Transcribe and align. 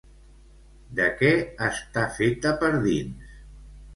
De 0.99 1.05
què 1.19 1.33
està 1.67 2.05
feta 2.17 2.53
per 2.65 2.71
dins? 2.89 3.37